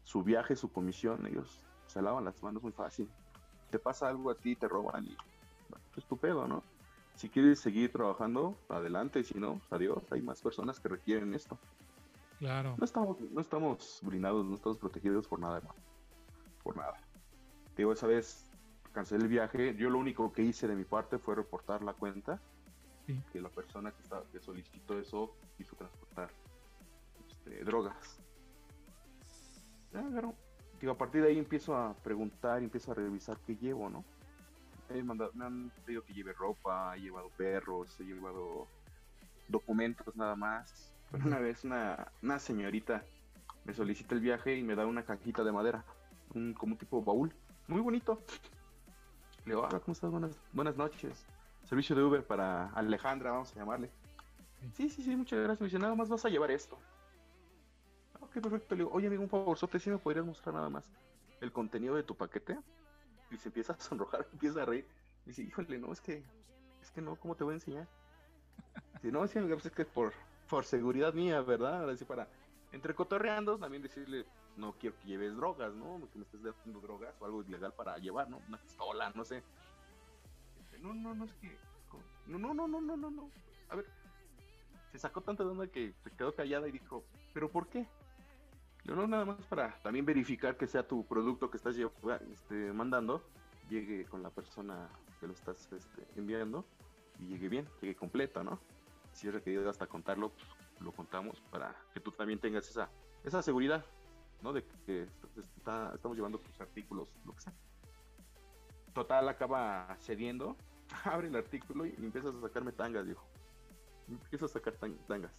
[0.04, 3.10] su viaje, su comisión, ellos se lavan las manos muy fácil.
[3.70, 5.15] te pasa algo a ti, te roban y
[5.70, 6.63] bueno, pues tu pedo, ¿no?
[7.15, 11.60] Si quieres seguir trabajando, adelante, si no, pues, adiós, hay más personas que requieren esto.
[12.39, 12.76] Claro.
[12.78, 15.80] No estamos, no estamos blindados, no estamos protegidos por nada, hermano.
[16.63, 16.98] Por nada.
[17.76, 18.50] Digo, esa vez
[18.94, 22.42] cancelé el viaje, yo lo único que hice de mi parte fue reportar la cuenta,
[23.10, 23.19] Sí.
[23.32, 26.30] que la persona que, estaba, que solicitó eso quiso transportar
[27.28, 28.19] este, drogas.
[29.91, 30.36] Ya, agarro.
[30.80, 34.06] Digo, a partir de ahí empiezo a preguntar, empiezo a revisar qué llevo, ¿no?
[34.91, 38.67] Me, han pedido que lleve ropa, he llevado perros, he llevado
[39.48, 40.93] documentos nada más.
[41.10, 43.04] Pero una vez una, una señorita
[43.65, 45.84] me solicita el viaje y me da una cajita de madera,
[46.36, 47.34] un, como un tipo baúl,
[47.67, 48.22] muy bonito.
[49.45, 50.12] Le digo, hola, ¿cómo estás?
[50.12, 51.26] Buenas, buenas noches.
[51.69, 53.91] Servicio de Uber para Alejandra, vamos a llamarle.
[54.73, 55.62] Sí, sí, sí, muchas gracias.
[55.62, 56.79] Me dice, nada más vas a llevar esto.
[58.21, 58.73] Ok, perfecto.
[58.73, 60.89] Le digo, oye, amigo, un favorzote, ¿sí me podrías mostrar nada más
[61.41, 62.58] el contenido de tu paquete?
[63.29, 64.88] Y se empieza a sonrojar, empieza a reír.
[65.27, 66.23] Dice, híjole, no, es que,
[66.82, 67.88] es que no, ¿cómo te voy a enseñar?
[68.95, 70.12] Dice, no, sí, pues es que por,
[70.49, 71.82] por seguridad mía, ¿verdad?
[71.82, 72.27] Ahora sí, para,
[72.71, 74.25] entre cotorreando, también decirle,
[74.58, 76.01] no quiero que lleves drogas, ¿no?
[76.12, 78.41] Que me estés dando drogas o algo ilegal para llevar, ¿no?
[78.47, 79.43] Una pistola, no sé.
[80.82, 81.58] No, no, no, es que,
[82.28, 83.32] no, no, no, no, no, no, no.
[83.70, 83.86] A ver,
[84.92, 87.88] se sacó tanta de onda que se quedó callada y dijo, ¿pero por qué?
[88.86, 91.76] Yo no, nada más para también verificar que sea tu producto que estás
[92.32, 93.24] este, mandando,
[93.70, 94.89] llegue con la persona
[95.20, 96.65] que lo estás este, enviando
[97.20, 98.60] y llegue bien, llegue completa, ¿no?
[99.12, 100.48] Si es requerido hasta contarlo, pues,
[100.80, 102.89] lo contamos para que tú también tengas esa,
[103.24, 103.86] esa seguridad,
[104.42, 104.54] ¿no?
[104.54, 105.08] De que
[105.58, 107.54] está- estamos llevando tus artículos, lo que sea.
[108.94, 110.58] Total, acaba cediendo,
[111.04, 113.25] abre el artículo y empiezas a sacarme tangas, dijo.
[114.08, 115.34] Empieza a sacar tan- tangas.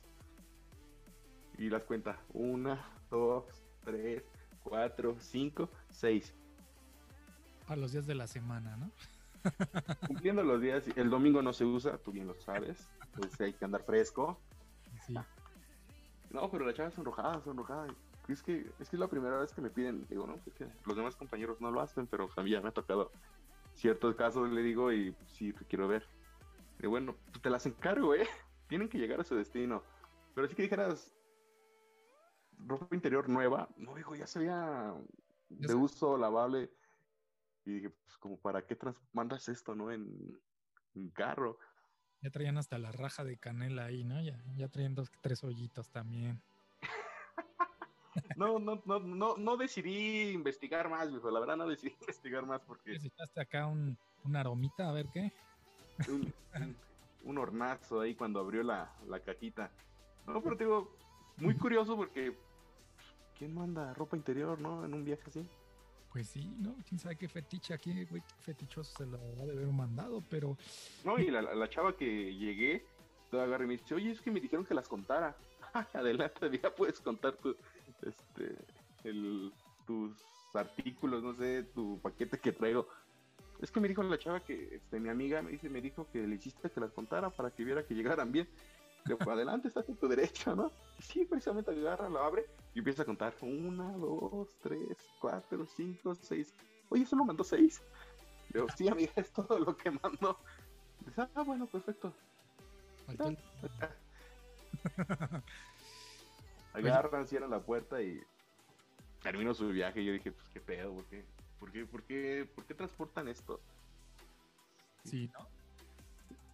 [1.58, 2.18] Y las cuenta.
[2.32, 3.44] Una, dos,
[3.84, 4.22] tres,
[4.62, 6.34] cuatro, cinco, seis.
[7.68, 8.90] A los días de la semana, ¿no?
[10.06, 12.90] Cumpliendo los días, el domingo no se usa, tú bien lo sabes.
[13.14, 14.40] Pues hay que andar fresco.
[15.06, 15.14] Sí.
[16.30, 17.86] No, pero la chava es sonrojada, sonrojada.
[18.28, 20.68] Es que, es que es la primera vez que me piden, digo, no, es que
[20.86, 23.10] los demás compañeros no lo hacen, pero a mí ya me ha tocado
[23.74, 26.06] ciertos casos, le digo, y sí, te quiero ver.
[26.80, 28.26] Y bueno, pues te las encargo, ¿eh?
[28.68, 29.82] Tienen que llegar a su destino.
[30.34, 31.14] Pero sí que dijeras,
[32.58, 34.94] ropa interior nueva, no, digo, ya se veía
[35.48, 36.70] de uso, lavable.
[37.64, 38.78] Y dije, pues como, ¿para qué
[39.12, 39.90] mandas esto, no?
[39.90, 40.40] En,
[40.94, 41.58] en carro.
[42.22, 44.20] Ya traían hasta la raja de canela ahí, ¿no?
[44.20, 46.42] Ya, ya traían dos, tres hoyitos también.
[48.36, 51.30] No, no, no, no, no decidí investigar más, viejo.
[51.30, 55.06] La verdad no decidí investigar más porque Les echaste acá un, una aromita, a ver
[55.12, 55.32] qué.
[56.08, 56.76] un, un-
[57.22, 59.70] un hornazo ahí cuando abrió la, la cajita.
[60.26, 60.90] No, pero te digo,
[61.36, 62.34] muy curioso porque
[63.38, 64.84] ¿quién manda ropa interior, no?
[64.86, 65.46] En un viaje así.
[66.10, 66.74] Pues sí, ¿no?
[66.88, 70.56] Quién sabe qué fetiche aquí, güey, qué fetichoso se lo ha de haber mandado, pero
[71.04, 72.84] No, y la, la- chava que llegué,
[73.30, 75.36] toda agarra y me dice, oye, es que me dijeron que las contara.
[75.94, 77.54] Adelante, ya puedes contar tu,
[78.02, 78.56] este,
[79.04, 79.52] el,
[79.86, 80.12] tus
[80.54, 82.88] artículos, no sé, tu paquete que traigo.
[83.60, 86.26] Es que me dijo la chava que, este, mi amiga me dice, me dijo que
[86.26, 88.48] le hiciste que las contara para que viera que llegaran bien.
[89.06, 90.70] Le digo, adelante, estás en tu derecho, ¿no?
[91.00, 93.34] Sí, precisamente agarra, lo abre y empieza a contar.
[93.40, 96.54] Una, dos, tres, cuatro, cinco, seis.
[96.90, 97.80] Oye, solo mandó seis.
[98.52, 100.38] Le digo, sí, amiga, es todo lo que mandó.
[101.06, 102.12] Dice, ah, bueno, perfecto.
[103.06, 103.38] faltó el-
[106.72, 108.20] Agarran, cierran la puerta y
[109.22, 110.00] termino su viaje.
[110.02, 111.24] Y yo dije, pues qué pedo, ¿por qué?
[111.58, 113.60] ¿Por qué, por qué, por qué transportan esto?
[115.04, 115.46] Sí, ¿no?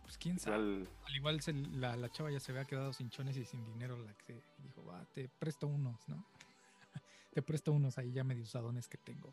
[0.03, 0.57] Pues quién sabe.
[0.57, 3.65] Al- Al igual se- la, la chava ya se había quedado sin chones y sin
[3.65, 6.25] dinero, la que dijo, va, te presto unos, ¿no?
[7.33, 9.33] te presto unos ahí ya medio usadones que tengo.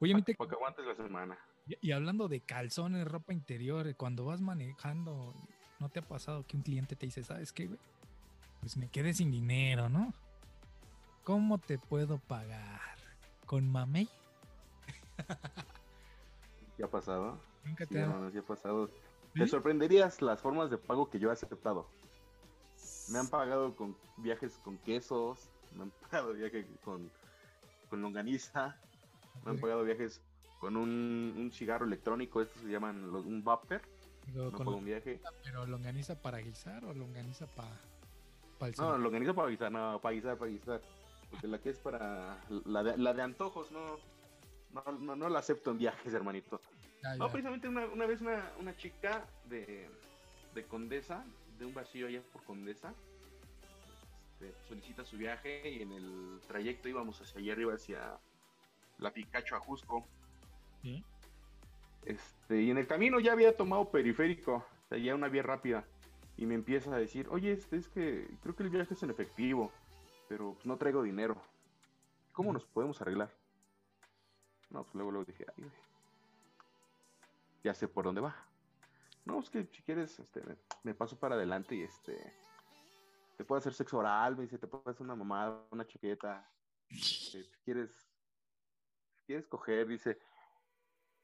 [0.00, 1.38] Oye, mi para Tec, que aguantes la semana.
[1.66, 5.34] y, y hablando de calzones, ropa interior, cuando vas manejando,
[5.80, 7.78] ¿no te ha pasado que un cliente te dice, ¿sabes qué, güey?
[8.64, 10.14] Pues me quedé sin dinero, ¿no?
[11.22, 12.80] ¿Cómo te puedo pagar?
[13.44, 14.08] ¿Con mamey?
[16.78, 17.38] ¿Qué ha pasado?
[17.62, 18.04] Nunca Sí, te ha...
[18.04, 18.88] hermano, sí ha pasado.
[19.34, 19.40] ¿Sí?
[19.40, 21.86] Te sorprenderías las formas de pago que yo he aceptado.
[23.10, 27.10] Me han pagado con viajes con quesos, me han pagado viajes con,
[27.90, 28.78] con longaniza,
[29.44, 30.22] me han pagado viajes
[30.58, 33.82] con un, un cigarro electrónico, estos se llaman los- un vapor,
[34.54, 35.20] con un viaje.
[35.42, 37.78] pero longaniza para guisar o longaniza para
[38.66, 40.80] el No, longaniza para guisar, no, para guisar, para guisar.
[41.30, 42.38] Porque la que es para.
[42.64, 43.98] La de, la de antojos, no,
[44.72, 46.60] no, no, no la acepto en viajes, hermanito.
[47.02, 47.32] No, ya.
[47.32, 49.88] precisamente una, una vez una, una chica de,
[50.54, 51.24] de Condesa,
[51.58, 52.94] de un vacío allá por Condesa,
[54.44, 58.18] este, solicita su viaje y en el trayecto íbamos hacia allá arriba, hacia
[58.98, 60.06] la Picacho a Jusco.
[60.82, 61.04] Sí.
[62.04, 65.84] Este, y en el camino ya había tomado periférico, o sea, ya una vía rápida.
[66.36, 69.10] Y me empieza a decir, oye, este es que creo que el viaje es en
[69.10, 69.70] efectivo,
[70.28, 71.40] pero pues, no traigo dinero.
[72.32, 73.30] ¿Cómo nos podemos arreglar?
[74.70, 75.70] No, pues luego, luego dije, ay,
[77.62, 78.34] ya sé por dónde va.
[79.24, 80.42] No, es que si quieres, este,
[80.82, 82.34] me, paso para adelante y este,
[83.36, 86.46] te puedo hacer sexo oral, me dice, te puedo hacer una mamada, una chaqueta.
[86.90, 87.90] Este, si quieres,
[89.16, 90.18] si quieres coger, dice,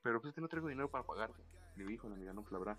[0.03, 1.43] pero pues que no traigo dinero para pagarte.
[1.77, 2.79] Le dijo la amiga, no, pues la verdad.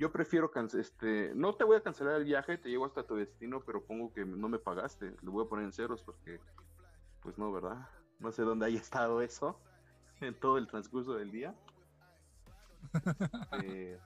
[0.00, 3.60] Yo prefiero, este, no te voy a cancelar el viaje, te llevo hasta tu destino,
[3.60, 5.14] pero pongo que no me pagaste.
[5.20, 6.40] Lo voy a poner en ceros porque,
[7.22, 7.86] pues no, ¿verdad?
[8.18, 9.60] No sé dónde haya estado eso
[10.22, 11.54] en todo el transcurso del día.
[13.62, 13.98] Eh,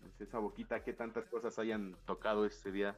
[0.00, 2.96] pues, esa boquita, que tantas cosas hayan tocado ese día.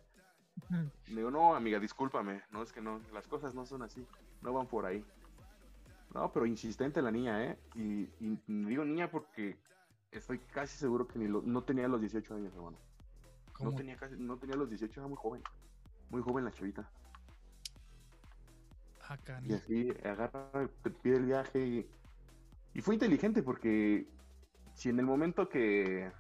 [0.69, 4.07] Le digo, no, amiga, discúlpame, no es que no, las cosas no son así,
[4.43, 5.03] no van por ahí.
[6.13, 7.59] No, pero insistente la niña, ¿eh?
[7.75, 8.07] Y,
[8.47, 9.57] digo niña porque
[10.19, 12.79] estoy casi seguro que ni no tenía los 18 años, hermano.
[13.61, 15.43] No tenía casi, no tenía los 18, era muy joven.
[16.11, 16.91] Muy joven la chavita.
[19.09, 20.51] Ah, y así agarra,
[21.03, 21.91] pide el viaje y,
[22.73, 24.09] y fue inteligente porque
[24.75, 26.11] si en el momento que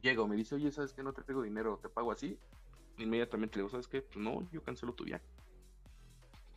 [0.00, 1.78] llego me dice, oye, ¿sabes que no te traigo dinero?
[1.82, 2.38] ¿Te pago así?
[2.98, 4.02] Inmediatamente le digo, ¿sabes qué?
[4.02, 5.24] Pues no, yo cancelo tu viaje.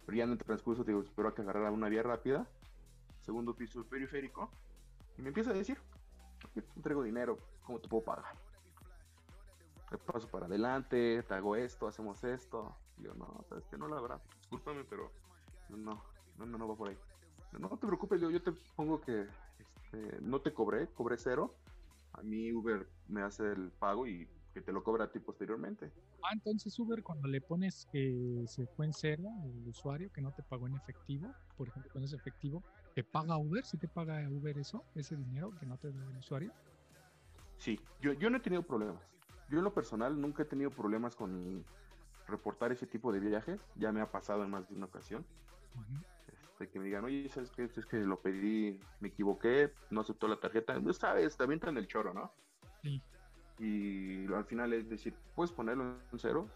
[0.05, 2.47] Pero ya en el transcurso te digo, espero a que agarrara una vía rápida,
[3.21, 4.51] segundo piso del periférico,
[5.17, 5.77] y me empieza a decir,
[6.53, 8.35] te traigo dinero, ¿cómo te puedo pagar?
[9.89, 12.75] Te paso para adelante, te hago esto, hacemos esto.
[12.97, 15.11] Yo, no, sabes que no, la verdad, discúlpame, pero
[15.69, 16.03] no,
[16.37, 16.97] no, no, no va por ahí.
[17.59, 19.27] No, te preocupes, yo, yo te pongo que
[19.59, 21.55] este, no te cobré, cobré cero.
[22.13, 25.91] A mí Uber me hace el pago y que te lo cobra a ti posteriormente.
[26.23, 30.31] Ah, entonces Uber cuando le pones que se fue en cero el usuario que no
[30.31, 33.65] te pagó en efectivo, por ejemplo, con ese efectivo, ¿te paga Uber?
[33.65, 36.51] ¿Sí te paga Uber eso, ese dinero que no te da el usuario?
[37.57, 39.01] Sí, yo, yo no he tenido problemas.
[39.49, 41.63] Yo en lo personal nunca he tenido problemas con
[42.27, 43.61] reportar ese tipo de viajes.
[43.75, 45.25] Ya me ha pasado en más de una ocasión.
[46.27, 47.63] este, que me digan, oye, ¿sabes qué?
[47.63, 50.79] Es que lo pedí, me equivoqué, no aceptó la tarjeta.
[50.79, 52.33] No sabes, te avientan el choro, ¿no?
[52.81, 53.01] Sí
[53.59, 56.49] y al final es decir, ¿puedes ponerlo en cero?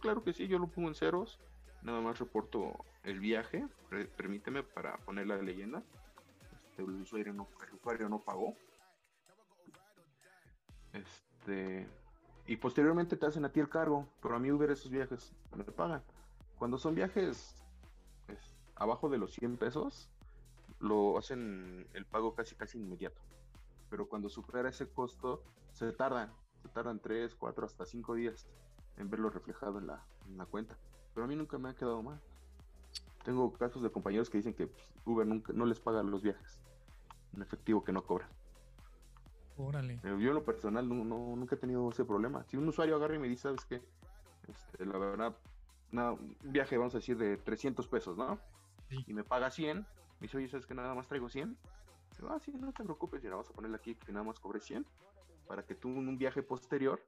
[0.00, 1.40] Claro que sí, yo lo pongo en ceros,
[1.86, 3.64] nada más reporto el viaje,
[4.16, 5.84] permíteme para poner la leyenda.
[6.68, 7.32] Este, el, usuario
[8.08, 8.56] no, pagó.
[10.92, 11.88] Este,
[12.46, 15.62] y posteriormente te hacen a ti el cargo, pero a mí Uber esos viajes me
[15.64, 16.02] pagan.
[16.58, 17.54] Cuando son viajes
[18.26, 20.10] pues, abajo de los 100 pesos,
[20.80, 23.20] lo hacen el pago casi casi inmediato.
[23.90, 28.48] Pero cuando supera ese costo, se tardan, se tardan 3, 4, hasta 5 días
[28.96, 30.76] en verlo reflejado en la, en la cuenta.
[31.16, 32.20] Pero a mí nunca me ha quedado mal.
[33.24, 36.60] Tengo casos de compañeros que dicen que pues, Uber nunca, no les paga los viajes
[37.34, 38.28] en efectivo que no cobran.
[39.56, 39.98] Órale.
[40.02, 42.44] Pero yo en lo personal no, nunca he tenido ese problema.
[42.44, 43.80] Si un usuario agarra y me dice, ¿sabes qué?
[44.46, 45.34] Este, la verdad,
[45.90, 48.38] un viaje, vamos a decir, de 300 pesos, ¿no?
[48.90, 49.86] Y me paga 100, me
[50.20, 51.56] dice, oye, ¿sabes que nada más traigo 100?
[52.18, 54.60] Digo, ah, sí, no te preocupes, y vamos a ponerle aquí que nada más cobre
[54.60, 54.84] 100
[55.46, 57.02] para que tú en un viaje posterior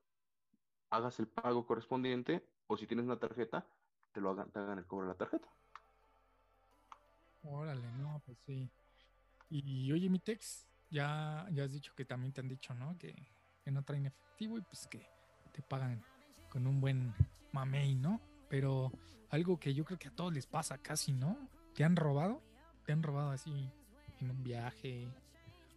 [0.89, 3.67] hagas el pago correspondiente o si tienes una tarjeta,
[4.19, 5.49] te lo hagan, te hagan el cobro de la tarjeta.
[7.45, 8.69] Órale, no, pues sí.
[9.49, 12.99] Y, oye, mi Tex, ya, ya has dicho que también te han dicho, ¿no?
[12.99, 13.15] Que,
[13.63, 15.09] que no traen efectivo y pues que
[15.53, 16.03] te pagan
[16.51, 17.15] con un buen
[17.53, 18.21] mamey, ¿no?
[18.49, 18.91] Pero
[19.31, 21.39] algo que yo creo que a todos les pasa casi, ¿no?
[21.77, 22.43] ¿Te han robado?
[22.85, 23.71] ¿Te han robado así
[24.21, 25.09] en un viaje,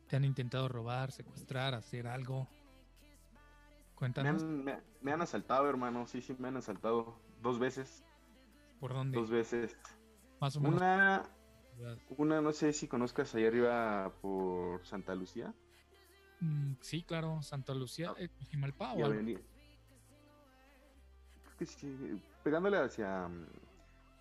[0.08, 2.48] ¿Te han intentado robar, secuestrar, hacer algo?
[3.94, 4.44] Cuéntanos.
[4.44, 6.08] Me han, asaltado, hermano.
[6.08, 8.04] Sí, sí, me han asaltado dos veces.
[8.82, 9.18] ¿Por dónde?
[9.18, 9.78] Dos veces.
[10.42, 10.78] Más o menos.
[10.78, 11.24] Una,
[12.18, 15.54] una no sé si conozcas allá arriba por Santa Lucía.
[16.40, 19.40] Mm, sí, claro, Santa Lucía, ah, eh, Jimalpa o algo?
[21.64, 23.46] sí, pegándole hacia mm,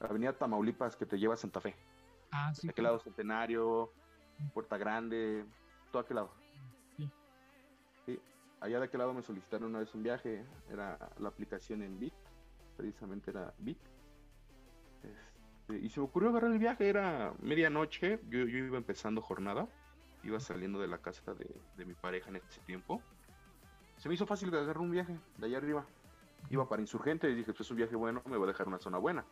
[0.00, 1.74] Avenida Tamaulipas que te lleva a Santa Fe.
[2.30, 2.66] Ah, sí.
[2.66, 3.90] De aquel lado Centenario,
[4.52, 5.46] Puerta Grande,
[5.90, 6.34] todo aquel lado.
[6.98, 8.20] Sí.
[8.60, 12.12] Allá de aquel lado me solicitaron una vez un viaje, era la aplicación en Bit,
[12.76, 13.78] precisamente era Bit.
[15.70, 19.68] Este, y se me ocurrió agarrar el viaje, era medianoche, yo, yo iba empezando jornada,
[20.22, 23.00] iba saliendo de la casa de, mi pareja en ese tiempo.
[23.96, 25.86] Se me hizo fácil agarrar un viaje de allá arriba.
[26.48, 28.78] Iba para insurgente y dije, pues es un viaje bueno, me va a dejar una
[28.78, 29.24] zona buena.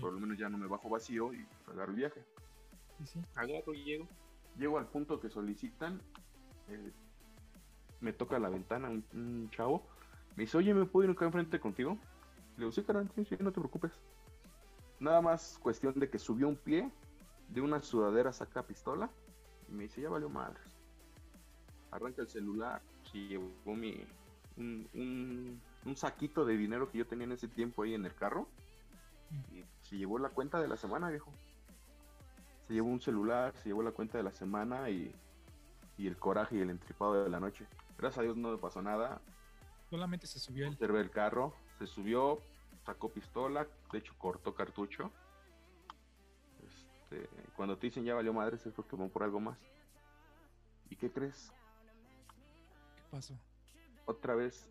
[0.00, 2.24] Por lo menos ya no me bajo vacío y agarro el viaje.
[2.98, 3.20] Sí, sí.
[3.34, 4.08] Agarro y llego
[4.56, 6.02] llego al punto que solicitan,
[6.68, 6.92] eh,
[8.00, 9.86] me toca la ventana un, chavo,
[10.34, 11.96] me dice, oye, ¿me puedo ir acá enfrente contigo?
[12.56, 13.92] Le digo, sí, caramba, sí, no te preocupes.
[15.00, 16.90] Nada más cuestión de que subió un pie,
[17.48, 19.10] de una sudadera saca pistola,
[19.68, 20.62] y me dice, ya valió madres.
[21.90, 22.82] arranca el celular,
[23.12, 24.04] y llevó mi,
[24.56, 28.48] un, un, saquito de dinero que yo tenía en ese tiempo ahí en el carro,
[29.52, 31.32] y se llevó la cuenta de la semana, viejo.
[32.66, 35.14] Se llevó un celular, se llevó la cuenta de la semana y,
[35.96, 37.66] y el coraje y el entripado de la noche.
[37.96, 39.20] Gracias a Dios no me pasó nada.
[39.90, 40.72] Solamente se subió el...
[40.74, 42.40] Observé el carro, se subió,
[42.88, 45.12] sacó pistola, de hecho cortó cartucho.
[46.66, 49.58] Este, cuando te dicen ya valió madre, es porque van por algo más.
[50.88, 51.52] ¿Y qué crees?
[52.96, 53.34] ¿Qué pasó?
[54.06, 54.70] Otra vez,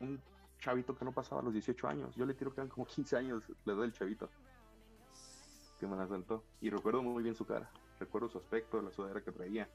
[0.00, 0.20] un
[0.58, 2.16] chavito que no pasaba los 18 años.
[2.16, 4.28] Yo le tiro que eran como 15 años, le doy el chavito.
[5.78, 6.42] Que me asaltó.
[6.60, 7.70] Y recuerdo muy bien su cara.
[8.00, 9.68] Recuerdo su aspecto, la sudadera que traía.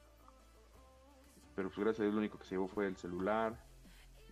[1.56, 3.58] Pero pues gracias a Dios lo único que se llevó fue el celular,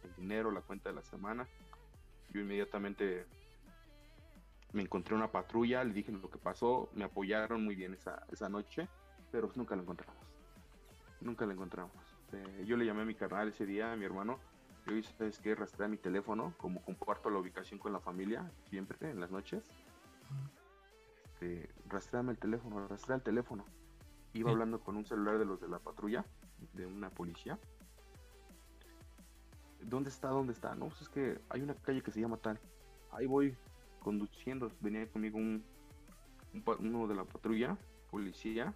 [0.04, 1.48] el dinero, la cuenta de la semana.
[2.30, 3.26] Yo inmediatamente
[4.72, 8.48] me encontré una patrulla, le dije lo que pasó, me apoyaron muy bien esa, esa
[8.48, 8.88] noche,
[9.30, 10.16] pero nunca lo encontramos.
[11.20, 11.92] Nunca lo encontramos.
[12.32, 14.38] Eh, yo le llamé a mi carnal ese día, a mi hermano,
[14.86, 15.54] yo hice, ¿sabes qué?
[15.54, 19.64] Rastré mi teléfono, como comparto la ubicación con la familia, siempre, en las noches.
[21.24, 23.64] Este, rastreame el teléfono, rastré el teléfono.
[24.32, 26.24] Iba hablando con un celular de los de la patrulla,
[26.72, 27.58] de una policía.
[29.82, 30.28] ¿Dónde está?
[30.28, 30.74] ¿Dónde está?
[30.74, 32.58] No, pues es que hay una calle que se llama tal.
[33.12, 33.56] Ahí voy
[33.98, 35.64] conduciendo, venía conmigo un,
[36.80, 37.76] uno de la patrulla,
[38.10, 38.74] policía,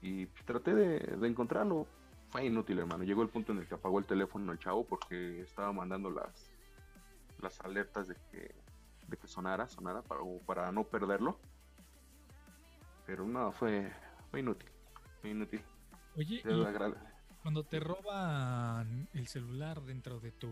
[0.00, 1.86] y traté de, encontrarlo.
[2.30, 3.04] Fue inútil, hermano.
[3.04, 6.50] Llegó el punto en el que apagó el teléfono el chavo porque estaba mandando las,
[7.40, 8.54] las alertas de que,
[9.06, 11.38] de que sonara, sonara para, para no perderlo.
[13.06, 13.92] Pero no, fue,
[14.30, 14.70] fue inútil.
[15.20, 15.62] Fue inútil.
[16.16, 16.42] Oye,
[17.42, 20.48] cuando te roban el celular dentro de tu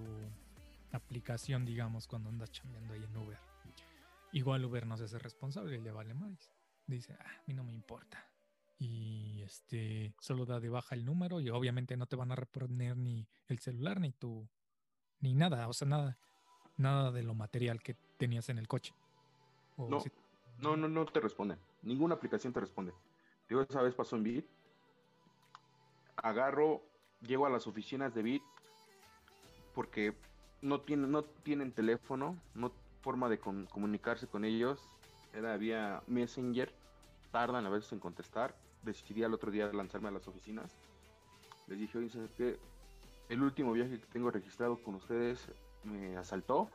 [0.92, 3.38] aplicación, digamos, cuando andas chambeando ahí en Uber.
[4.32, 6.52] Igual Uber no se hace responsable, le vale más.
[6.86, 8.24] Dice, ah, a mí no me importa.
[8.78, 12.96] Y este solo da de baja el número y obviamente no te van a reponer
[12.96, 14.48] ni el celular ni tu
[15.20, 16.18] ni nada, o sea, nada
[16.80, 18.94] nada de lo material que tenías en el coche.
[19.76, 20.02] no,
[20.58, 21.56] no, no, no te responde.
[21.82, 22.92] Ninguna aplicación te responde.
[23.48, 24.46] Digo, esa vez pasó en Bit.
[26.16, 26.82] Agarro,
[27.20, 28.42] llego a las oficinas de Bit
[29.74, 30.14] porque
[30.62, 34.80] no tienen, no tienen teléfono, no forma de comunicarse con ellos.
[35.32, 36.72] Era vía Messenger,
[37.30, 38.54] tardan a veces en contestar.
[38.82, 40.76] Decidí al otro día lanzarme a las oficinas.
[41.66, 42.58] Les dije, oye, ¿sabes qué?
[43.28, 45.46] El último viaje que tengo registrado con ustedes
[45.84, 46.68] me asaltó.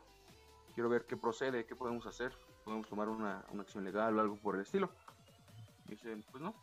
[0.73, 2.33] Quiero ver qué procede, qué podemos hacer.
[2.63, 4.89] ¿Podemos tomar una, una acción legal o algo por el estilo?
[5.87, 6.55] Y dicen, pues no.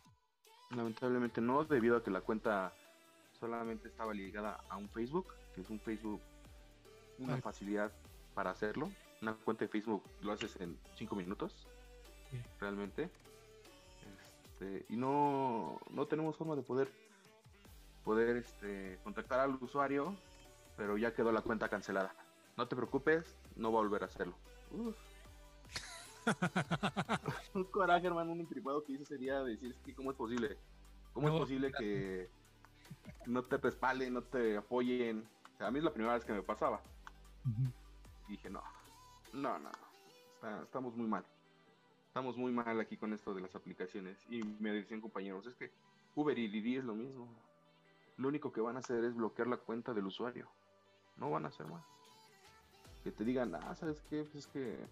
[0.70, 2.72] Lamentablemente no, debido a que la cuenta
[3.38, 6.22] solamente estaba ligada a un Facebook, que es un Facebook
[7.18, 7.92] una facilidad
[8.35, 8.90] para hacerlo.
[9.20, 11.68] Una cuenta de Facebook lo haces en 5 minutos,
[12.61, 13.09] realmente.
[14.44, 16.90] Este, y no, no tenemos forma de poder
[18.05, 20.16] poder este, contactar al usuario,
[20.77, 22.14] pero ya quedó la cuenta cancelada.
[22.57, 24.35] No te preocupes, no va a volver a hacerlo.
[27.55, 30.59] un coraje, hermano, un intripado que hice sería decir, que ¿cómo es posible?
[31.12, 32.31] ¿Cómo es posible que
[33.27, 35.29] no te respalden, no te apoyen?
[35.59, 36.83] a mí es la primera vez que me pasaba.
[38.28, 38.62] Y dije, no,
[39.33, 39.70] no, no,
[40.62, 41.24] estamos muy mal.
[42.09, 44.18] Estamos muy mal aquí con esto de las aplicaciones.
[44.31, 45.70] Y me decían compañeros, es que
[46.14, 47.26] Uber y Didi es lo mismo.
[48.18, 50.46] Lo único que van a hacer es bloquear la cuenta del usuario.
[51.16, 51.85] No van a hacer más.
[53.02, 54.24] Que te digan, ah, ¿sabes qué?
[54.24, 54.87] Pues es que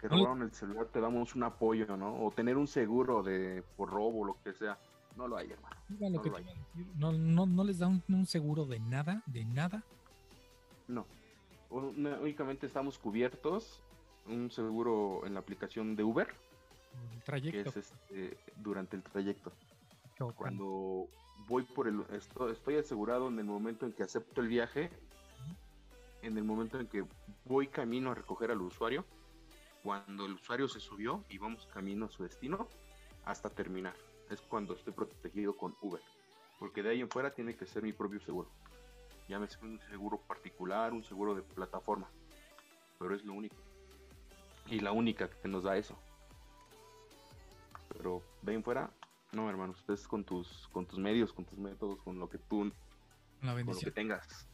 [0.00, 2.24] que robaron el celular, te damos un apoyo, ¿no?
[2.24, 4.78] O tener un seguro de por robo, lo que sea.
[5.16, 5.76] No lo hay, hermano.
[6.96, 9.82] No, no, no, les da un, seguro de nada, de nada.
[10.88, 11.06] No
[11.70, 13.82] únicamente estamos cubiertos
[14.26, 16.28] un seguro en la aplicación de Uber.
[17.52, 19.52] Que es este, durante el trayecto.
[20.36, 21.08] Cuando
[21.46, 22.04] voy por el.
[22.10, 24.90] Estoy, asegurado en el momento en que acepto el viaje,
[26.22, 27.04] en el momento en que
[27.44, 29.04] voy camino a recoger al usuario,
[29.82, 32.68] cuando el usuario se subió y vamos camino a su destino,
[33.24, 33.94] hasta terminar.
[34.28, 36.02] Es cuando estoy protegido con Uber.
[36.58, 38.50] Porque de ahí en fuera tiene que ser mi propio seguro
[39.28, 42.08] llámese un seguro particular, un seguro de plataforma,
[42.98, 43.56] pero es lo único.
[44.66, 45.96] Y la única que nos da eso.
[47.90, 48.90] Pero ven fuera,
[49.32, 52.72] no hermano, ustedes con tus, con tus medios, con tus métodos, con lo que tú,
[53.40, 54.48] con lo que tengas.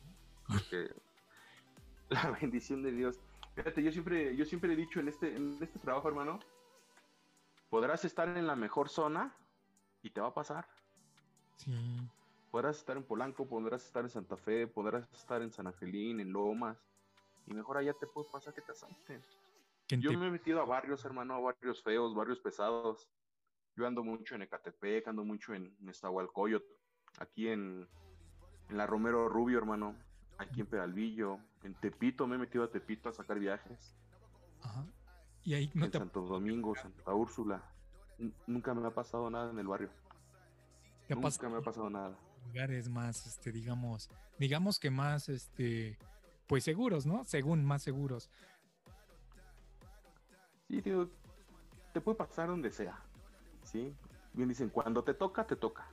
[2.09, 3.21] la bendición de Dios.
[3.55, 6.41] Fíjate, yo siempre, yo siempre he dicho en este, en este trabajo, hermano,
[7.71, 9.35] podrás estar en la mejor zona
[10.03, 10.69] y te va a pasar.
[11.57, 11.73] Sí
[12.55, 16.33] podrás estar en Polanco, podrás estar en Santa Fe, podrás estar en San Angelín, en
[16.33, 16.79] Lomas,
[17.47, 19.21] y mejor allá te puede pasar que te asalten.
[19.89, 23.09] Yo me he metido a barrios, hermano, a barrios feos, barrios pesados.
[23.75, 26.63] Yo ando mucho en Ecatepec, ando mucho en Nestahualcoyot.
[27.19, 27.89] aquí en,
[28.69, 29.97] en la Romero Rubio, hermano,
[30.39, 33.97] aquí en Peralvillo, en Tepito, me he metido a Tepito a sacar viajes.
[34.63, 34.87] Ajá.
[35.43, 37.61] Y ahí no en te Santo Domingo, Santa Úrsula.
[38.21, 39.91] N- Nunca me ha pasado nada en el barrio.
[41.09, 42.17] Nunca me ha pasado nada.
[42.47, 45.99] Lugares más, este, digamos, digamos que más, este,
[46.47, 47.25] pues seguros, ¿no?
[47.25, 48.31] Según más seguros.
[50.69, 51.11] Sí, tío,
[51.93, 52.99] te puede pasar donde sea.
[53.65, 53.95] ¿Sí?
[54.33, 55.89] Bien dicen, cuando te toca, te toca.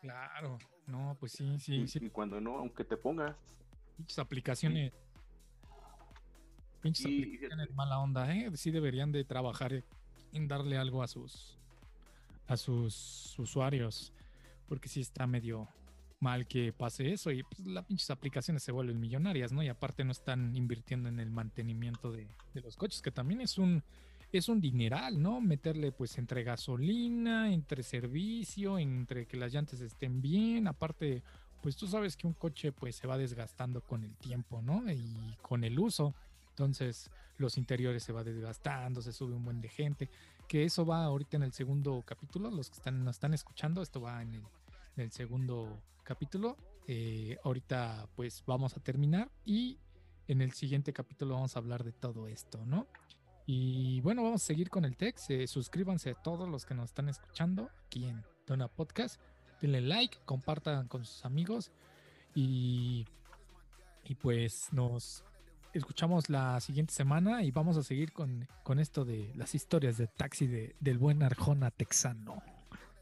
[0.00, 1.98] Claro, no, pues sí, Y, sí, sí.
[2.04, 3.36] y cuando no, aunque te pongas.
[3.96, 4.92] Pinches aplicaciones.
[6.80, 8.50] Pinches Y- aplicaciones mala onda, ¿eh?
[8.56, 9.84] Sí deberían de trabajar
[10.32, 11.56] en darle algo a sus
[12.46, 14.12] a sus usuarios.
[14.68, 15.68] Porque sí está medio
[16.20, 17.30] mal que pase eso.
[17.30, 19.62] Y pues las pinches aplicaciones se vuelven millonarias, ¿no?
[19.62, 23.82] Y aparte no están invirtiendo en el mantenimiento de, los coches, que también es un
[24.30, 25.40] es un dineral, ¿no?
[25.40, 31.22] Meterle pues entre gasolina, entre servicio, entre que las llantas estén bien, aparte
[31.62, 34.82] pues tú sabes que un coche pues se va desgastando con el tiempo, ¿no?
[34.92, 36.14] Y con el uso.
[36.50, 40.10] Entonces los interiores se va desgastando, se sube un buen de gente,
[40.46, 44.00] que eso va ahorita en el segundo capítulo, los que están, nos están escuchando, esto
[44.00, 44.42] va en
[44.96, 46.56] el segundo capítulo.
[46.86, 49.78] Eh, ahorita pues vamos a terminar y
[50.26, 52.86] en el siguiente capítulo vamos a hablar de todo esto, ¿no?
[53.44, 55.30] Y bueno, vamos a seguir con el text.
[55.30, 59.20] Eh, suscríbanse a todos los que nos están escuchando aquí en Dona Podcast.
[59.60, 61.72] Denle like, compartan con sus amigos
[62.34, 63.04] y,
[64.04, 65.24] y pues nos
[65.74, 70.06] escuchamos la siguiente semana y vamos a seguir con, con esto de las historias de
[70.06, 72.42] taxi de, del buen Arjona texano.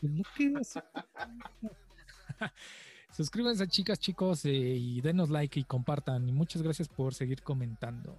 [3.16, 6.28] Suscríbanse chicas, chicos, eh, y denos like y compartan.
[6.28, 8.14] Y muchas gracias por seguir comentando.